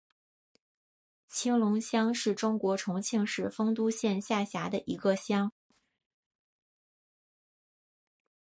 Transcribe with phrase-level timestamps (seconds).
[1.27, 5.51] 青龙乡是中国重庆市丰都县下辖的一个乡。